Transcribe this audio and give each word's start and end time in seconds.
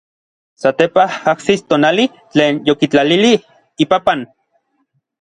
Satepaj 0.63 1.05
ajsis 1.33 1.61
tonali 1.69 2.07
tlen 2.33 2.59
yokitlalilij 2.73 3.39
ipapan. 3.87 4.29